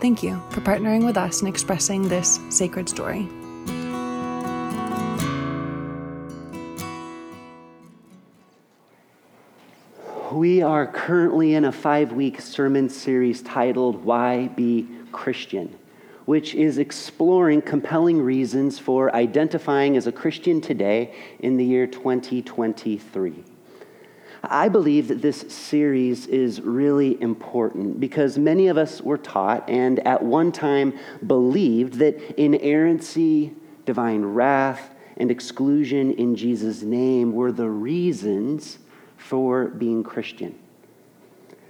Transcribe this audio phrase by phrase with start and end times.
[0.00, 3.28] Thank you for partnering with us in expressing this sacred story.
[10.32, 15.78] We are currently in a five week sermon series titled Why Be Christian,
[16.24, 23.44] which is exploring compelling reasons for identifying as a Christian today in the year 2023.
[24.52, 30.00] I believe that this series is really important because many of us were taught and
[30.00, 33.54] at one time believed that inerrancy,
[33.86, 38.78] divine wrath, and exclusion in Jesus' name were the reasons
[39.16, 40.58] for being Christian.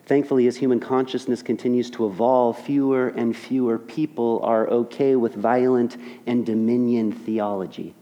[0.06, 5.98] Thankfully, as human consciousness continues to evolve, fewer and fewer people are okay with violent
[6.26, 7.94] and dominion theology.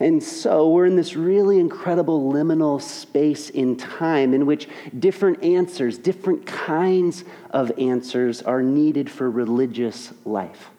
[0.00, 5.98] And so we're in this really incredible liminal space in time in which different answers,
[5.98, 10.70] different kinds of answers are needed for religious life.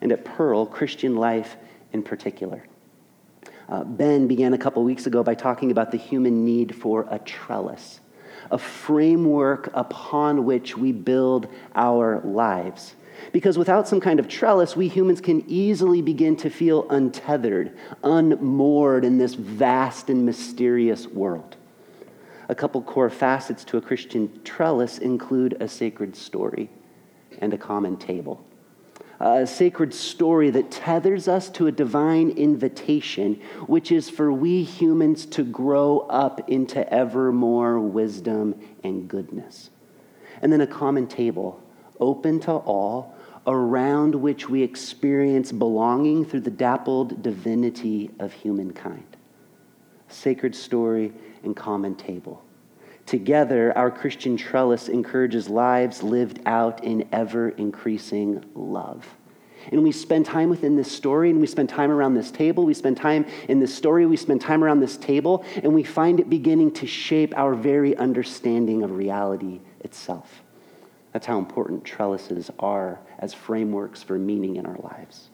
[0.00, 1.56] And at Pearl, Christian life
[1.92, 2.64] in particular.
[3.68, 7.18] Uh, ben began a couple weeks ago by talking about the human need for a
[7.18, 8.00] trellis,
[8.50, 12.94] a framework upon which we build our lives.
[13.32, 19.04] Because without some kind of trellis, we humans can easily begin to feel untethered, unmoored
[19.04, 21.56] in this vast and mysterious world.
[22.48, 26.70] A couple core facets to a Christian trellis include a sacred story
[27.40, 28.44] and a common table.
[29.20, 35.26] A sacred story that tethers us to a divine invitation, which is for we humans
[35.26, 38.54] to grow up into ever more wisdom
[38.84, 39.70] and goodness.
[40.40, 41.60] And then a common table
[42.00, 43.14] open to all,
[43.46, 49.16] around which we experience belonging through the dappled divinity of humankind.
[50.08, 52.44] Sacred story and common table.
[53.06, 59.06] Together, our Christian trellis encourages lives lived out in ever increasing love.
[59.72, 62.64] And we spend time within this story, and we spend time around this table.
[62.64, 66.20] We spend time in this story, we spend time around this table, and we find
[66.20, 70.42] it beginning to shape our very understanding of reality itself.
[71.12, 75.30] That's how important trellises are as frameworks for meaning in our lives.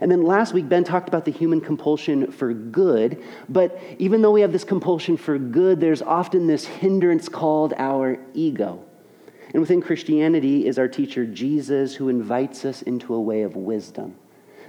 [0.00, 3.22] And then last week, Ben talked about the human compulsion for good.
[3.48, 8.18] But even though we have this compulsion for good, there's often this hindrance called our
[8.34, 8.84] ego.
[9.54, 14.16] And within Christianity is our teacher Jesus, who invites us into a way of wisdom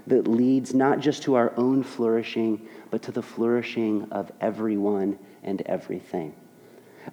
[0.07, 5.61] that leads not just to our own flourishing, but to the flourishing of everyone and
[5.63, 6.34] everything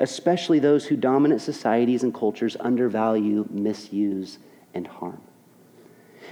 [0.01, 4.39] especially those who dominant societies and cultures undervalue, misuse,
[4.75, 5.21] and harm.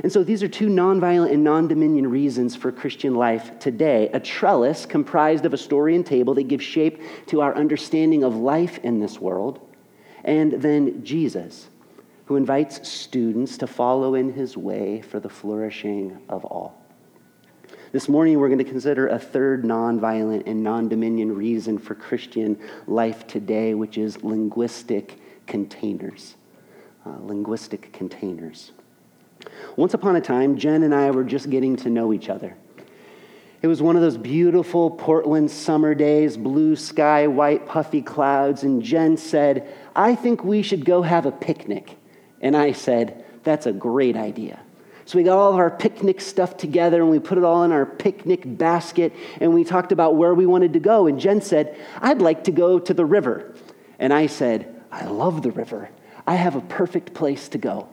[0.02, 4.10] And so these are two nonviolent and non dominion reasons for Christian life today.
[4.12, 8.34] A trellis comprised of a story and table that gives shape to our understanding of
[8.34, 9.60] life in this world.
[10.24, 11.68] And then Jesus,
[12.24, 16.83] who invites students to follow in his way for the flourishing of all.
[17.94, 22.58] This morning, we're going to consider a third nonviolent and non dominion reason for Christian
[22.88, 25.16] life today, which is linguistic
[25.46, 26.34] containers.
[27.06, 28.72] Uh, linguistic containers.
[29.76, 32.56] Once upon a time, Jen and I were just getting to know each other.
[33.62, 38.82] It was one of those beautiful Portland summer days, blue sky, white puffy clouds, and
[38.82, 41.96] Jen said, I think we should go have a picnic.
[42.40, 44.63] And I said, That's a great idea.
[45.06, 47.72] So we got all of our picnic stuff together and we put it all in
[47.72, 51.06] our picnic basket and we talked about where we wanted to go.
[51.06, 53.54] And Jen said, I'd like to go to the river.
[53.98, 55.90] And I said, I love the river.
[56.26, 57.88] I have a perfect place to go.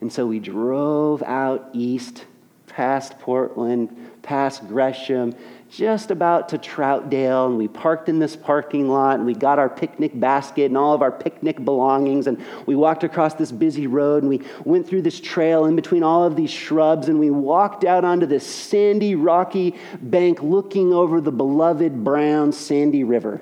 [0.00, 2.24] And so we drove out east,
[2.66, 5.34] past Portland, past Gresham,
[5.70, 9.68] just about to Troutdale, and we parked in this parking lot, and we got our
[9.68, 14.22] picnic basket and all of our picnic belongings, and we walked across this busy road,
[14.22, 17.84] and we went through this trail in between all of these shrubs, and we walked
[17.84, 23.40] out onto this sandy, rocky bank looking over the beloved brown, sandy river.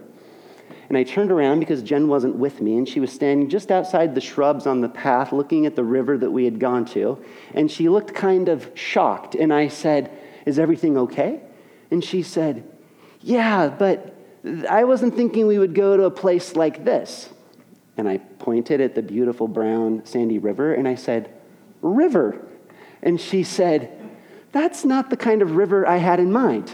[0.88, 4.14] And I turned around because Jen wasn't with me, and she was standing just outside
[4.14, 7.19] the shrubs on the path looking at the river that we had gone to.
[7.55, 9.34] And she looked kind of shocked.
[9.34, 10.11] And I said,
[10.46, 11.40] Is everything okay?
[11.90, 12.64] And she said,
[13.20, 14.14] Yeah, but
[14.68, 17.28] I wasn't thinking we would go to a place like this.
[17.96, 21.32] And I pointed at the beautiful brown sandy river and I said,
[21.82, 22.44] River,
[23.02, 23.98] And she said,
[24.52, 26.72] That's not the kind of river I had in mind.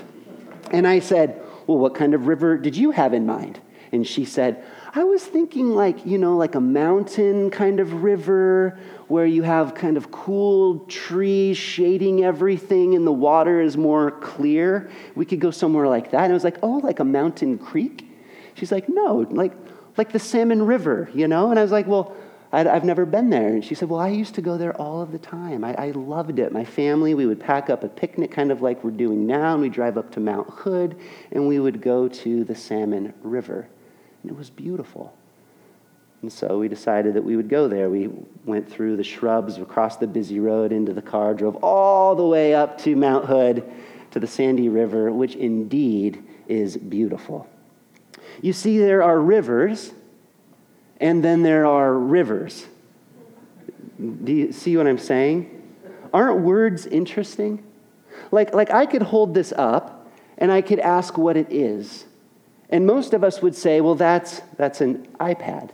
[0.70, 3.60] And I said, Well, what kind of river did you have in mind?
[3.92, 4.62] And she said,
[4.98, 9.76] I was thinking like, you know, like a mountain kind of river where you have
[9.76, 14.90] kind of cool trees shading everything and the water is more clear.
[15.14, 16.24] We could go somewhere like that.
[16.24, 18.10] And I was like, oh, like a mountain creek?
[18.54, 19.52] She's like, no, like,
[19.96, 21.50] like the Salmon River, you know?
[21.50, 22.16] And I was like, well,
[22.50, 23.50] i have never been there.
[23.50, 25.64] And she said, Well, I used to go there all of the time.
[25.64, 26.50] I, I, loved it.
[26.50, 29.60] My family, we would pack up a picnic, kind of like we're doing now, and
[29.60, 30.98] we'd drive up to Mount Hood,
[31.30, 33.68] and we would go to the Salmon River.
[34.22, 35.14] And it was beautiful.
[36.22, 37.88] And so we decided that we would go there.
[37.88, 38.10] We
[38.44, 42.54] went through the shrubs, across the busy road into the car, drove all the way
[42.54, 43.62] up to Mount Hood
[44.10, 47.48] to the Sandy River, which indeed is beautiful.
[48.42, 49.92] You see, there are rivers,
[51.00, 52.66] and then there are rivers.
[53.98, 55.54] Do you see what I'm saying?
[56.12, 57.64] Aren't words interesting?
[58.30, 62.04] Like, like I could hold this up and I could ask what it is.
[62.70, 65.70] And most of us would say, well, that's, that's an iPad.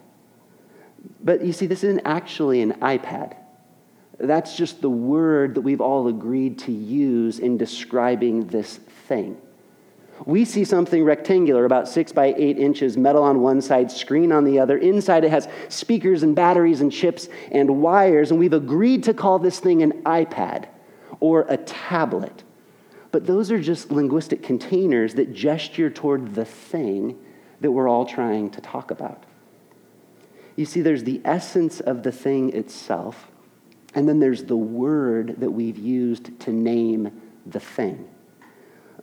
[1.22, 3.36] But you see, this isn't actually an iPad.
[4.18, 8.76] That's just the word that we've all agreed to use in describing this
[9.08, 9.36] thing.
[10.24, 14.44] We see something rectangular, about six by eight inches, metal on one side, screen on
[14.44, 14.78] the other.
[14.78, 19.40] Inside it has speakers and batteries and chips and wires, and we've agreed to call
[19.40, 20.66] this thing an iPad
[21.18, 22.44] or a tablet.
[23.14, 27.16] But those are just linguistic containers that gesture toward the thing
[27.60, 29.22] that we're all trying to talk about.
[30.56, 33.28] You see, there's the essence of the thing itself,
[33.94, 38.08] and then there's the word that we've used to name the thing.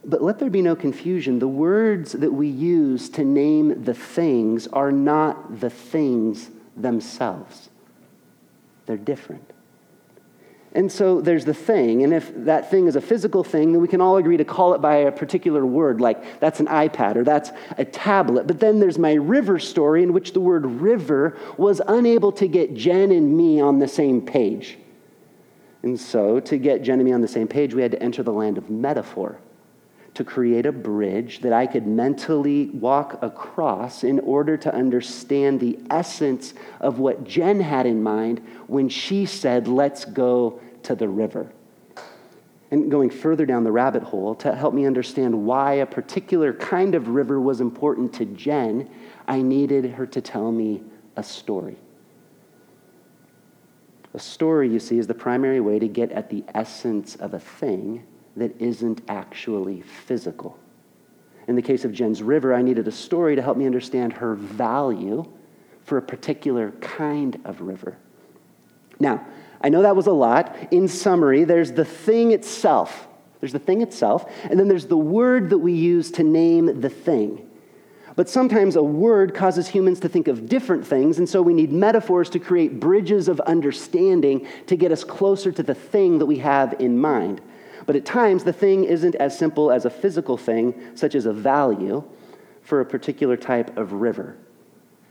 [0.03, 1.39] But let there be no confusion.
[1.39, 7.69] The words that we use to name the things are not the things themselves,
[8.87, 9.53] they're different.
[10.73, 13.89] And so there's the thing, and if that thing is a physical thing, then we
[13.89, 17.25] can all agree to call it by a particular word, like that's an iPad or
[17.25, 18.47] that's a tablet.
[18.47, 22.73] But then there's my river story, in which the word river was unable to get
[22.73, 24.77] Jen and me on the same page.
[25.83, 28.23] And so, to get Jen and me on the same page, we had to enter
[28.23, 29.39] the land of metaphor
[30.13, 35.79] to create a bridge that I could mentally walk across in order to understand the
[35.89, 41.51] essence of what Jen had in mind when she said, Let's go to the river.
[42.71, 46.95] And going further down the rabbit hole to help me understand why a particular kind
[46.95, 48.89] of river was important to Jen,
[49.27, 50.83] I needed her to tell me
[51.15, 51.77] a story.
[54.13, 57.39] A story, you see, is the primary way to get at the essence of a
[57.39, 58.05] thing
[58.37, 60.57] that isn't actually physical.
[61.47, 64.35] In the case of Jen's River, I needed a story to help me understand her
[64.35, 65.25] value
[65.83, 67.97] for a particular kind of river.
[68.99, 69.25] Now,
[69.59, 70.55] I know that was a lot.
[70.71, 73.07] In summary, there's the thing itself.
[73.39, 76.89] There's the thing itself, and then there's the word that we use to name the
[76.89, 77.47] thing.
[78.15, 81.71] But sometimes a word causes humans to think of different things, and so we need
[81.71, 86.37] metaphors to create bridges of understanding to get us closer to the thing that we
[86.37, 87.41] have in mind.
[87.85, 91.33] But at times, the thing isn't as simple as a physical thing, such as a
[91.33, 92.03] value,
[92.61, 94.37] for a particular type of river.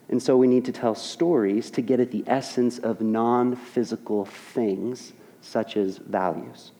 [0.09, 4.25] And so we need to tell stories to get at the essence of non physical
[4.25, 6.73] things, such as values.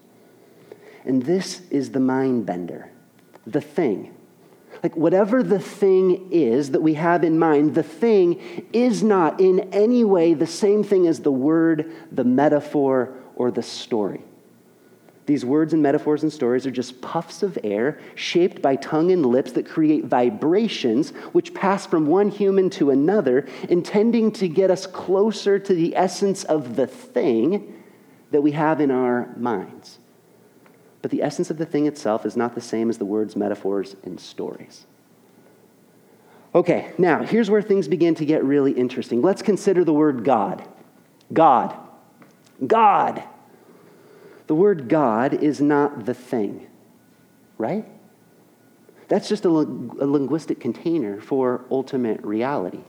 [1.05, 2.91] And this is the mind bender,
[3.47, 4.15] the thing.
[4.83, 8.41] Like, whatever the thing is that we have in mind, the thing
[8.73, 13.63] is not in any way the same thing as the word, the metaphor, or the
[13.63, 14.23] story.
[15.31, 19.25] These words and metaphors and stories are just puffs of air shaped by tongue and
[19.25, 24.89] lips that create vibrations which pass from one human to another, intending to get us
[24.89, 27.81] closer to the essence of the thing
[28.33, 30.01] that we have in our minds.
[31.01, 33.95] But the essence of the thing itself is not the same as the words, metaphors,
[34.03, 34.85] and stories.
[36.57, 39.23] Okay, now here's where things begin to get really interesting.
[39.23, 40.69] Let's consider the word God.
[41.33, 41.77] God.
[42.67, 43.23] God.
[44.51, 46.67] The word God is not the thing,
[47.57, 47.87] right?
[49.07, 52.81] That's just a, a, linguistic container for ultimate reality.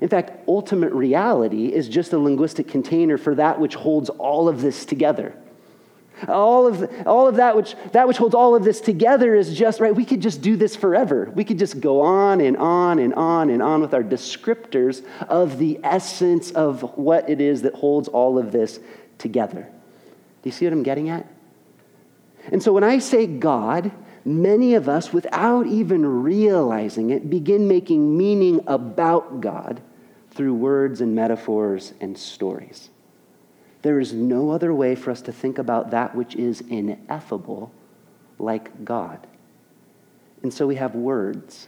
[0.00, 4.62] In fact, ultimate reality is just a linguistic container for that which holds all of
[4.62, 5.36] this together.
[6.26, 9.78] All of, all of that which that which holds all of this together is just
[9.78, 9.94] right.
[9.94, 11.30] We could just do this forever.
[11.34, 15.58] We could just go on and on and on and on with our descriptors of
[15.58, 18.80] the essence of what it is that holds all of this
[19.18, 19.70] together.
[20.46, 21.26] You see what I'm getting at?
[22.52, 23.90] And so when I say God,
[24.24, 29.82] many of us, without even realizing it, begin making meaning about God
[30.30, 32.90] through words and metaphors and stories.
[33.82, 37.72] There is no other way for us to think about that which is ineffable
[38.38, 39.26] like God.
[40.44, 41.66] And so we have words,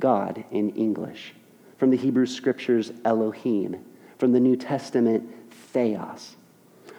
[0.00, 1.32] God in English,
[1.78, 3.84] from the Hebrew scriptures, Elohim,
[4.18, 5.30] from the New Testament,
[5.72, 6.34] Theos.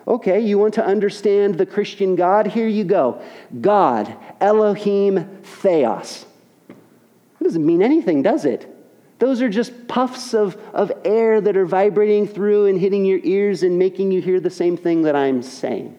[0.07, 2.47] Okay, you want to understand the Christian God?
[2.47, 3.21] Here you go
[3.59, 6.25] God, Elohim, Theos.
[6.67, 8.73] That doesn't mean anything, does it?
[9.19, 13.63] Those are just puffs of, of air that are vibrating through and hitting your ears
[13.63, 15.97] and making you hear the same thing that I'm saying.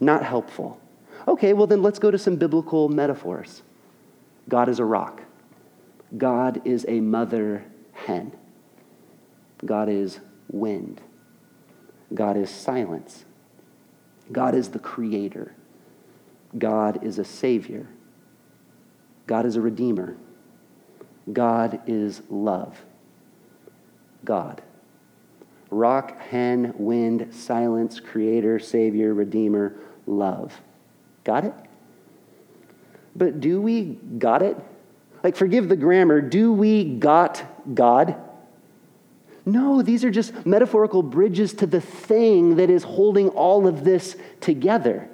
[0.00, 0.80] Not helpful.
[1.26, 3.62] Okay, well, then let's go to some biblical metaphors.
[4.48, 5.22] God is a rock,
[6.16, 8.32] God is a mother hen,
[9.66, 11.02] God is wind,
[12.14, 13.24] God is silence,
[14.30, 15.54] God is the creator,
[16.56, 17.88] God is a savior,
[19.26, 20.16] God is a redeemer.
[21.32, 22.80] God is love.
[24.24, 24.62] God.
[25.70, 29.74] Rock, hen, wind, silence, creator, savior, redeemer,
[30.06, 30.58] love.
[31.24, 31.54] Got it?
[33.14, 34.56] But do we got it?
[35.22, 36.20] Like, forgive the grammar.
[36.20, 38.16] Do we got God?
[39.48, 44.14] No, these are just metaphorical bridges to the thing that is holding all of this
[44.42, 45.08] together.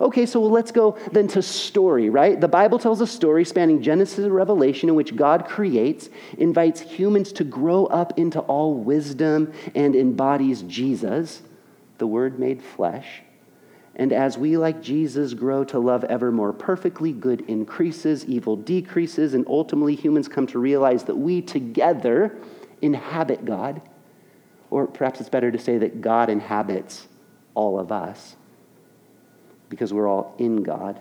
[0.00, 2.40] Okay, so let's go then to story, right?
[2.40, 7.32] The Bible tells a story spanning Genesis and Revelation in which God creates, invites humans
[7.32, 11.42] to grow up into all wisdom, and embodies Jesus,
[11.98, 13.22] the Word made flesh.
[13.96, 19.34] And as we, like Jesus, grow to love ever more perfectly, good increases, evil decreases,
[19.34, 22.38] and ultimately humans come to realize that we together
[22.82, 23.82] inhabit God.
[24.70, 27.08] Or perhaps it's better to say that God inhabits
[27.54, 28.36] all of us
[29.68, 31.00] because we're all in God.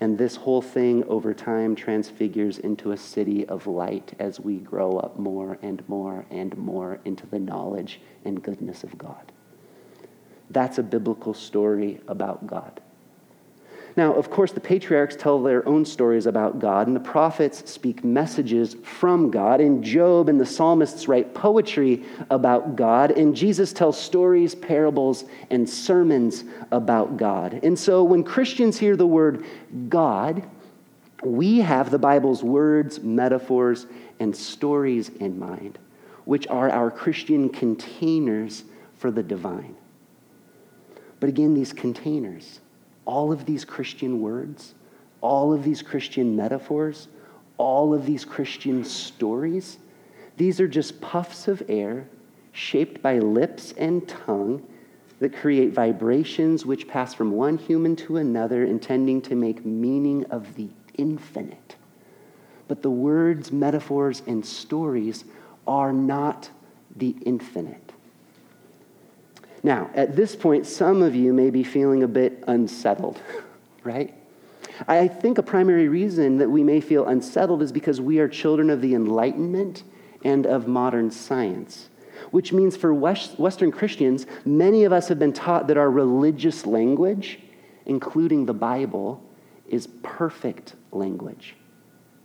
[0.00, 4.98] And this whole thing over time transfigures into a city of light as we grow
[4.98, 9.30] up more and more and more into the knowledge and goodness of God.
[10.50, 12.80] That's a biblical story about God.
[13.94, 18.02] Now, of course, the patriarchs tell their own stories about God, and the prophets speak
[18.02, 24.00] messages from God, and Job and the psalmists write poetry about God, and Jesus tells
[24.00, 27.60] stories, parables, and sermons about God.
[27.62, 29.44] And so when Christians hear the word
[29.90, 30.42] God,
[31.22, 33.86] we have the Bible's words, metaphors,
[34.18, 35.78] and stories in mind,
[36.24, 38.64] which are our Christian containers
[38.96, 39.76] for the divine.
[41.20, 42.60] But again, these containers,
[43.04, 44.74] all of these Christian words,
[45.20, 47.08] all of these Christian metaphors,
[47.58, 49.78] all of these Christian stories,
[50.36, 52.08] these are just puffs of air
[52.52, 54.62] shaped by lips and tongue
[55.20, 60.54] that create vibrations which pass from one human to another, intending to make meaning of
[60.56, 60.68] the
[60.98, 61.76] infinite.
[62.68, 65.24] But the words, metaphors, and stories
[65.66, 66.50] are not
[66.96, 67.92] the infinite.
[69.62, 73.20] Now, at this point, some of you may be feeling a bit unsettled,
[73.84, 74.14] right?
[74.88, 78.70] I think a primary reason that we may feel unsettled is because we are children
[78.70, 79.84] of the Enlightenment
[80.24, 81.88] and of modern science,
[82.30, 87.38] which means for Western Christians, many of us have been taught that our religious language,
[87.86, 89.22] including the Bible,
[89.68, 91.54] is perfect language.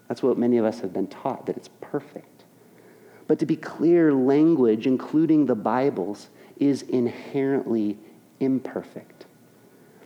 [0.08, 2.46] That's what many of us have been taught, that it's perfect.
[3.28, 6.30] But to be clear, language, including the Bible's,
[6.60, 7.98] is inherently
[8.40, 9.26] imperfect.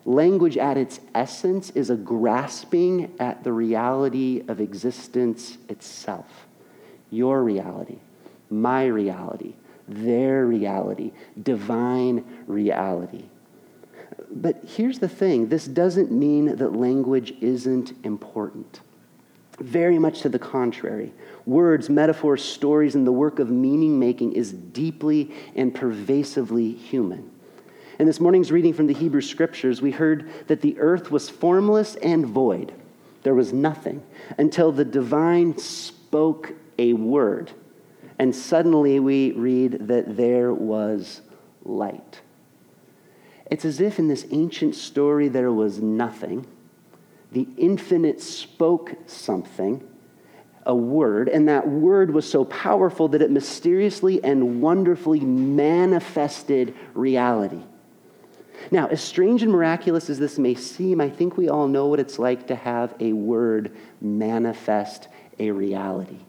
[0.06, 6.48] Language at its essence is a grasping at the reality of existence itself.
[7.12, 8.00] Your reality,
[8.50, 9.54] my reality,
[9.88, 13.26] their reality, divine reality.
[14.32, 18.82] But here's the thing this doesn't mean that language isn't important.
[19.62, 21.14] Very much to the contrary.
[21.46, 27.30] Words, metaphors, stories, and the work of meaning making is deeply and pervasively human.
[28.00, 31.96] In this morning's reading from the Hebrew Scriptures, we heard that the earth was formless
[31.98, 32.74] and void.
[33.22, 34.02] There was nothing
[34.40, 37.52] until the divine spoke a word.
[38.18, 41.22] And suddenly we read that there was
[41.64, 42.22] light.
[43.46, 46.48] It's as if in this ancient story there was nothing
[47.32, 49.88] the infinite spoke something,
[50.66, 57.64] a word, and that word was so powerful that it mysteriously and wonderfully manifested reality.
[58.70, 62.00] Now, as strange and miraculous as this may seem, I think we all know what
[62.00, 65.08] it's like to have a word manifest
[65.40, 66.20] a reality.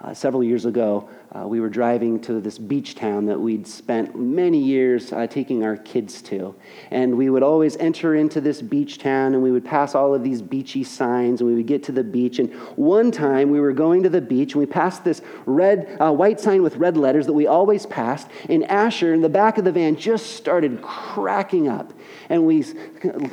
[0.00, 4.18] Uh, several years ago, uh, we were driving to this beach town that we'd spent
[4.18, 6.52] many years uh, taking our kids to.
[6.90, 10.24] And we would always enter into this beach town and we would pass all of
[10.24, 12.40] these beachy signs and we would get to the beach.
[12.40, 16.12] And one time we were going to the beach and we passed this red, uh,
[16.12, 18.26] white sign with red letters that we always passed.
[18.48, 21.92] And Asher in the back of the van just started cracking up.
[22.28, 22.64] And we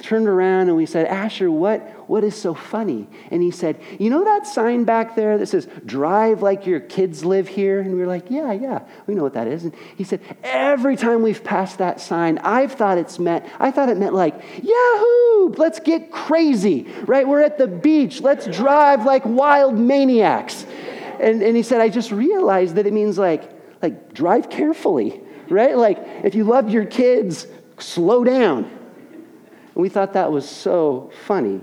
[0.03, 3.07] turned around and we said, Asher, what, what is so funny?
[3.31, 7.25] And he said, You know that sign back there that says, Drive like your kids
[7.25, 7.86] live here?
[7.87, 9.63] And we were like, Yeah, yeah, we know what that is.
[9.63, 13.89] And he said, Every time we've passed that sign, I've thought it's meant, I thought
[13.89, 17.27] it meant like, Yahoo, let's get crazy, right?
[17.27, 20.65] We're at the beach, let's drive like wild maniacs.
[21.19, 23.49] And, and he said, I just realized that it means like,
[23.81, 25.77] like drive carefully, right?
[25.77, 27.47] Like if you love your kids,
[27.79, 28.65] slow down.
[28.65, 31.61] And we thought that was so funny.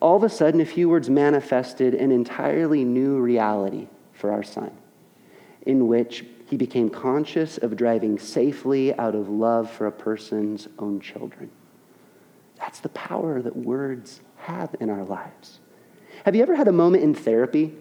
[0.00, 4.70] All of a sudden, a few words manifested an entirely new reality for our son,
[5.66, 11.00] in which he became conscious of driving safely out of love for a person's own
[11.00, 11.50] children.
[12.58, 15.60] That's the power that words have in our lives.
[16.24, 17.74] Have you ever had a moment in therapy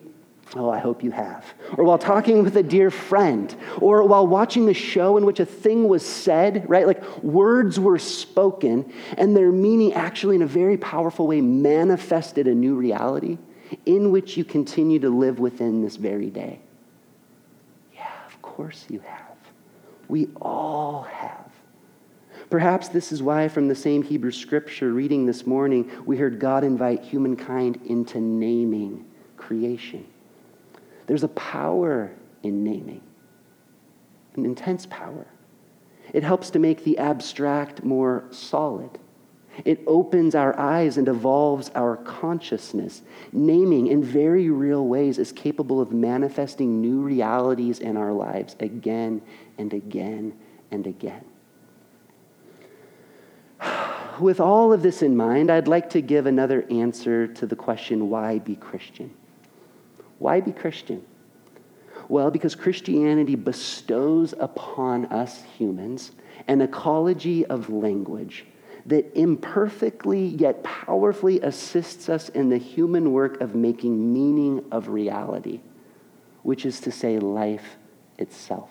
[0.56, 1.44] Oh, I hope you have.
[1.76, 5.46] Or while talking with a dear friend, or while watching a show in which a
[5.46, 6.86] thing was said, right?
[6.86, 12.54] Like words were spoken, and their meaning actually, in a very powerful way, manifested a
[12.54, 13.40] new reality
[13.88, 16.60] in which you continue to live within this very day.
[18.56, 19.36] Course you have.
[20.08, 21.52] We all have.
[22.50, 26.64] Perhaps this is why, from the same Hebrew scripture reading this morning, we heard God
[26.64, 29.04] invite humankind into naming
[29.36, 30.06] creation.
[31.06, 33.02] There's a power in naming,
[34.36, 35.28] an intense power.
[36.14, 38.98] It helps to make the abstract more solid.
[39.64, 43.02] It opens our eyes and evolves our consciousness.
[43.32, 49.22] Naming in very real ways is capable of manifesting new realities in our lives again
[49.58, 50.38] and again
[50.72, 51.24] and again.
[54.20, 58.10] With all of this in mind, I'd like to give another answer to the question
[58.10, 59.14] why be Christian?
[60.20, 61.06] Why be Christian?
[62.08, 66.12] Well, because Christianity bestows upon us humans
[66.48, 68.46] an ecology of language
[68.86, 75.62] that imperfectly yet powerfully assists us in the human work of making meaning of reality,
[76.44, 77.78] which is to say, life
[78.18, 78.70] itself.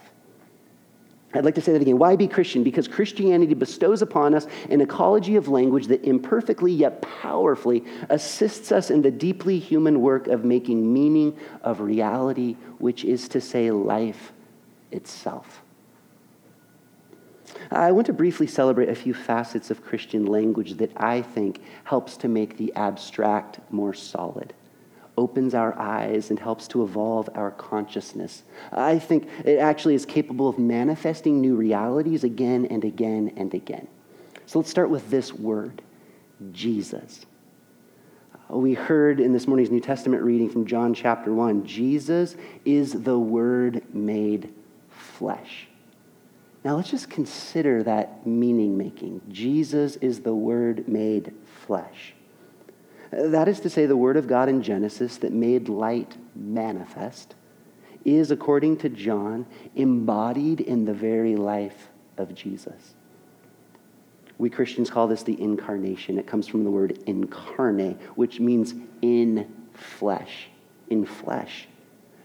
[1.35, 1.99] I'd like to say that again.
[1.99, 2.63] Why be Christian?
[2.63, 8.89] Because Christianity bestows upon us an ecology of language that imperfectly yet powerfully assists us
[8.89, 14.33] in the deeply human work of making meaning of reality, which is to say, life
[14.93, 15.64] itself.
[17.71, 22.17] I want to briefly celebrate a few facets of Christian language that I think helps
[22.19, 24.55] to make the abstract more solid
[25.17, 28.43] opens our eyes and helps to evolve our consciousness.
[28.73, 33.87] I think it actually is capable of manifesting new realities again and again and again.
[34.47, 35.83] So let's start with this word
[36.53, 37.27] Jesus.
[38.51, 43.19] We heard in this morning's New Testament reading from John chapter 1 Jesus is the
[43.19, 44.53] Word made
[44.91, 45.69] flesh.
[46.65, 49.21] Now let's just consider that meaning making.
[49.29, 51.35] Jesus is the Word made
[51.67, 52.15] flesh.
[53.11, 57.35] That is to say, the Word of God in Genesis that made light manifest
[58.05, 59.47] is, according to John,
[59.77, 62.95] embodied in the very life of Jesus.
[64.39, 66.19] We Christians call this the incarnation.
[66.19, 70.49] It comes from the word incarnate, which means in flesh.
[70.91, 71.69] In flesh.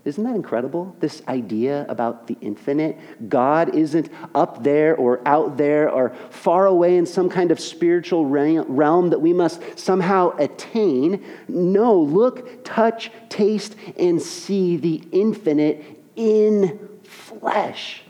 [0.10, 0.96] Isn't that incredible?
[1.00, 2.98] This idea about the infinite.
[3.30, 8.26] God isn't up there or out there or far away in some kind of spiritual
[8.26, 11.24] realm that we must somehow attain.
[11.48, 18.02] No, look, touch, taste, and see the infinite in flesh.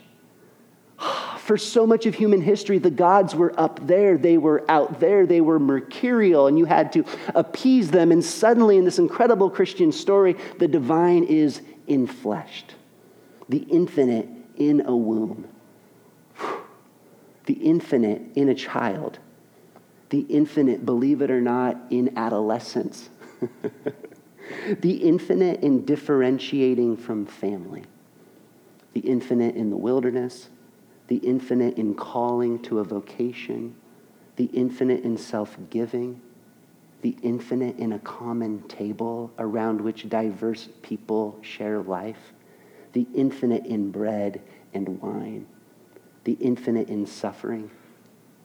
[1.39, 5.25] For so much of human history, the gods were up there, they were out there,
[5.25, 7.03] they were mercurial, and you had to
[7.35, 8.13] appease them.
[8.13, 12.75] And suddenly, in this incredible Christian story, the divine is infleshed,
[13.49, 15.47] the infinite in a womb,
[17.45, 19.19] the infinite in a child,
[20.09, 23.09] the infinite, believe it or not, in adolescence,
[24.81, 27.83] the infinite in differentiating from family,
[28.93, 30.49] the infinite in the wilderness,
[31.07, 33.75] the infinite in calling to a vocation,
[34.35, 36.21] the infinite in self giving
[37.01, 42.33] the infinite in a common table around which diverse people share life,
[42.93, 44.41] the infinite in bread
[44.73, 45.45] and wine,
[46.25, 47.71] the infinite in suffering,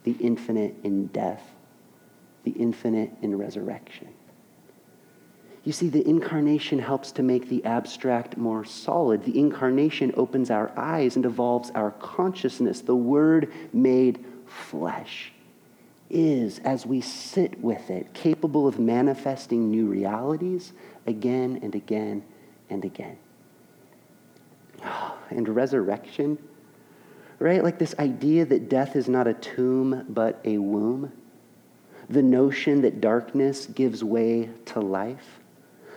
[0.04, 1.42] the infinite in death,
[2.44, 4.08] the infinite in resurrection.
[5.64, 9.24] You see, the incarnation helps to make the abstract more solid.
[9.24, 12.82] The incarnation opens our eyes and evolves our consciousness.
[12.82, 15.32] The Word made flesh
[16.14, 20.72] is, as we sit with it, capable of manifesting new realities
[21.06, 22.24] again and again
[22.70, 23.18] and again.
[25.30, 26.38] And resurrection,
[27.38, 27.64] right?
[27.64, 31.12] Like this idea that death is not a tomb but a womb.
[32.08, 35.40] The notion that darkness gives way to life.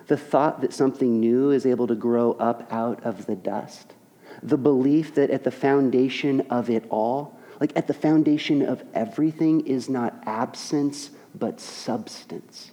[0.07, 3.93] The thought that something new is able to grow up out of the dust.
[4.41, 9.65] The belief that at the foundation of it all, like at the foundation of everything
[9.65, 12.71] is not absence, but substance,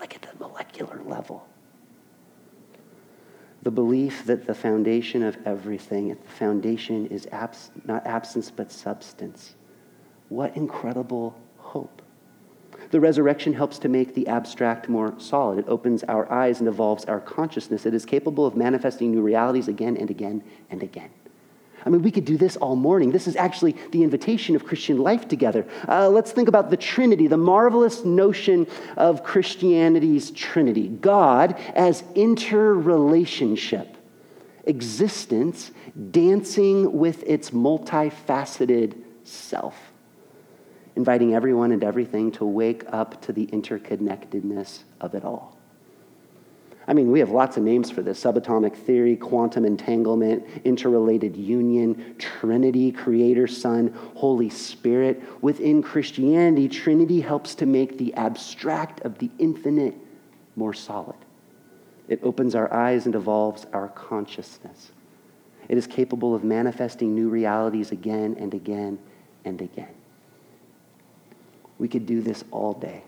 [0.00, 1.46] like at the molecular level.
[3.62, 8.70] The belief that the foundation of everything, at the foundation is abs- not absence, but
[8.70, 9.54] substance.
[10.28, 12.02] What incredible hope.
[12.90, 15.60] The resurrection helps to make the abstract more solid.
[15.60, 17.86] It opens our eyes and evolves our consciousness.
[17.86, 21.10] It is capable of manifesting new realities again and again and again.
[21.86, 23.10] I mean, we could do this all morning.
[23.10, 25.66] This is actually the invitation of Christian life together.
[25.86, 28.66] Uh, let's think about the Trinity, the marvelous notion
[28.96, 33.96] of Christianity's Trinity God as interrelationship,
[34.64, 35.72] existence
[36.10, 39.92] dancing with its multifaceted self,
[40.96, 45.53] inviting everyone and everything to wake up to the interconnectedness of it all.
[46.86, 52.16] I mean, we have lots of names for this subatomic theory, quantum entanglement, interrelated union,
[52.18, 55.22] Trinity, Creator, Son, Holy Spirit.
[55.42, 59.94] Within Christianity, Trinity helps to make the abstract of the infinite
[60.56, 61.16] more solid.
[62.06, 64.92] It opens our eyes and evolves our consciousness.
[65.68, 68.98] It is capable of manifesting new realities again and again
[69.46, 69.94] and again.
[71.78, 73.02] We could do this all day,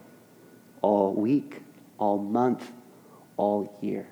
[0.81, 1.63] all week,
[1.99, 2.73] all month,
[3.37, 4.07] all year.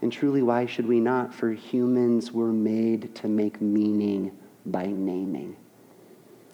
[0.00, 1.32] And truly, why should we not?
[1.32, 4.36] For humans were made to make meaning
[4.66, 5.56] by naming.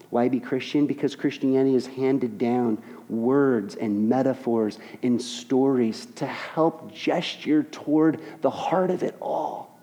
[0.09, 0.87] Why be Christian?
[0.87, 8.49] Because Christianity has handed down words and metaphors and stories to help gesture toward the
[8.49, 9.79] heart of it all.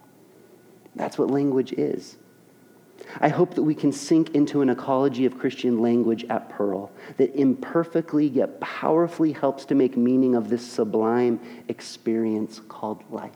[0.97, 2.17] That's what language is.
[3.21, 7.35] I hope that we can sink into an ecology of Christian language at Pearl that
[7.35, 13.33] imperfectly yet powerfully helps to make meaning of this sublime experience called life.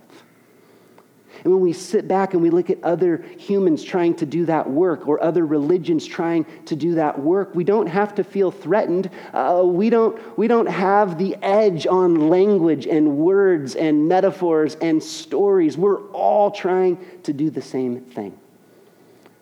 [1.45, 4.69] And when we sit back and we look at other humans trying to do that
[4.69, 9.11] work or other religions trying to do that work, we don't have to feel threatened.
[9.33, 15.03] Uh, we, don't, we don't have the edge on language and words and metaphors and
[15.03, 15.79] stories.
[15.79, 18.39] We're all trying to do the same thing.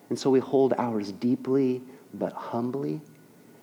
[0.08, 1.82] And so we hold ours deeply
[2.14, 3.00] but humbly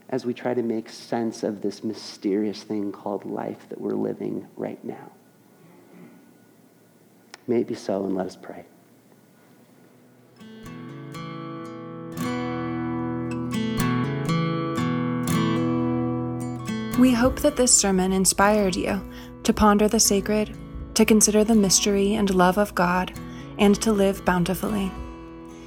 [0.09, 4.47] as we try to make sense of this mysterious thing called life that we're living
[4.55, 5.11] right now.
[7.47, 8.65] May it be so, and let us pray.
[16.99, 19.01] We hope that this sermon inspired you
[19.43, 20.55] to ponder the sacred,
[20.95, 23.13] to consider the mystery and love of God,
[23.59, 24.91] and to live bountifully.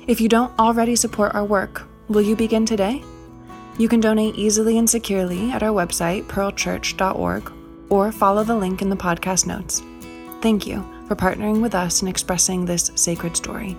[0.09, 3.05] If you don't already support our work, will you begin today?
[3.77, 7.53] You can donate easily and securely at our website, pearlchurch.org,
[7.91, 9.83] or follow the link in the podcast notes.
[10.41, 13.77] Thank you for partnering with us in expressing this sacred story.